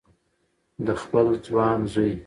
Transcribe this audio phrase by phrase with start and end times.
[0.85, 2.13] د خپل ځوان زوی